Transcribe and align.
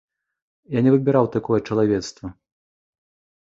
Я 0.77 0.83
не 0.87 0.93
выбіраў 0.95 1.29
такое 1.37 1.59
чалавецтва. 1.67 2.27